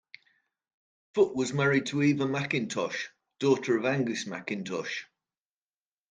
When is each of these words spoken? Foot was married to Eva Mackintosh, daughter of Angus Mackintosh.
Foot 1.13 1.35
was 1.35 1.53
married 1.53 1.85
to 1.85 2.01
Eva 2.01 2.25
Mackintosh, 2.25 3.09
daughter 3.37 3.77
of 3.77 3.85
Angus 3.85 4.25
Mackintosh. 4.25 5.05